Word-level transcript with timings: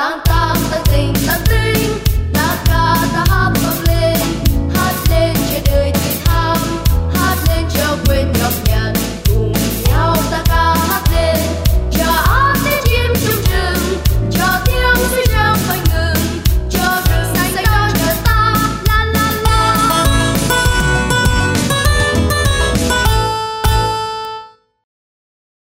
tam 0.00 0.16
tam 0.24 1.09